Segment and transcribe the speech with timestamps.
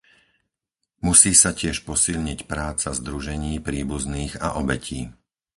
[1.07, 5.01] Musí sa tiež posilniť práca združení príbuzných a obetí.